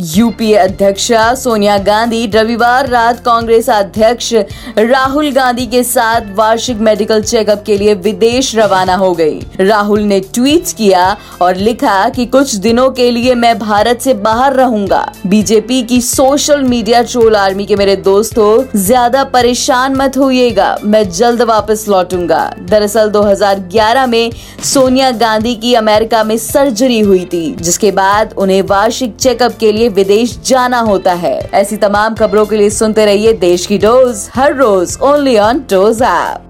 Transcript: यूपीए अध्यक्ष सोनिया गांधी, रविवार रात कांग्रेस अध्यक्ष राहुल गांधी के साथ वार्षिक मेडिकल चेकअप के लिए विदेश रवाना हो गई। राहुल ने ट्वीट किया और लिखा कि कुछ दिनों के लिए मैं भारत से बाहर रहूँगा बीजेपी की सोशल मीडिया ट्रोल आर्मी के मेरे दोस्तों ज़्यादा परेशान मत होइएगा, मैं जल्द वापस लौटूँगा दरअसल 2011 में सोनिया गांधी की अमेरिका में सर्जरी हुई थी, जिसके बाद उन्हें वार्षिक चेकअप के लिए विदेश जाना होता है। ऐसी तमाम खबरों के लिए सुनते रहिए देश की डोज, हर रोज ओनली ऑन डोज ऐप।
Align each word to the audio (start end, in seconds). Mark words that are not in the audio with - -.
यूपीए 0.00 0.54
अध्यक्ष 0.54 1.06
सोनिया 1.36 1.76
गांधी, 1.78 2.26
रविवार 2.26 2.88
रात 2.88 3.14
कांग्रेस 3.24 3.68
अध्यक्ष 3.70 4.32
राहुल 4.78 5.30
गांधी 5.32 5.64
के 5.66 5.82
साथ 5.84 6.28
वार्षिक 6.36 6.76
मेडिकल 6.78 7.22
चेकअप 7.22 7.62
के 7.66 7.78
लिए 7.78 7.94
विदेश 7.96 8.54
रवाना 8.56 8.94
हो 8.96 9.12
गई। 9.14 9.40
राहुल 9.60 10.02
ने 10.02 10.18
ट्वीट 10.34 10.68
किया 10.78 11.16
और 11.42 11.56
लिखा 11.56 12.08
कि 12.08 12.26
कुछ 12.26 12.54
दिनों 12.56 12.88
के 12.90 13.10
लिए 13.10 13.34
मैं 13.34 13.58
भारत 13.58 14.00
से 14.00 14.14
बाहर 14.20 14.54
रहूँगा 14.54 15.00
बीजेपी 15.26 15.82
की 15.82 16.00
सोशल 16.00 16.62
मीडिया 16.64 17.02
ट्रोल 17.02 17.36
आर्मी 17.36 17.66
के 17.66 17.76
मेरे 17.76 17.96
दोस्तों 17.98 18.62
ज़्यादा 18.76 19.24
परेशान 19.26 19.96
मत 19.96 20.16
होइएगा, 20.16 20.76
मैं 20.84 21.02
जल्द 21.10 21.42
वापस 21.42 21.84
लौटूँगा 21.88 22.44
दरअसल 22.60 23.10
2011 23.10 24.06
में 24.06 24.30
सोनिया 24.64 25.10
गांधी 25.16 25.54
की 25.56 25.74
अमेरिका 25.74 26.22
में 26.24 26.36
सर्जरी 26.38 27.00
हुई 27.00 27.24
थी, 27.24 27.54
जिसके 27.54 27.90
बाद 27.92 28.34
उन्हें 28.38 28.62
वार्षिक 28.64 29.16
चेकअप 29.16 29.58
के 29.60 29.72
लिए 29.72 29.86
विदेश 29.88 30.38
जाना 30.46 30.80
होता 30.80 31.12
है। 31.14 31.38
ऐसी 31.54 31.76
तमाम 31.76 32.14
खबरों 32.14 32.46
के 32.46 32.56
लिए 32.56 32.70
सुनते 32.70 33.04
रहिए 33.04 33.32
देश 33.32 33.66
की 33.66 33.78
डोज, 33.78 34.28
हर 34.34 34.54
रोज 34.56 34.98
ओनली 35.02 35.36
ऑन 35.38 35.64
डोज 35.70 36.02
ऐप। 36.02 36.47